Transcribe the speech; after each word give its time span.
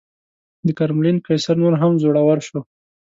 د 0.65 0.67
کرملین 0.77 1.17
قیصر 1.27 1.55
نور 1.63 1.73
هم 1.81 1.91
زړور 2.01 2.39
شو. 2.47 2.59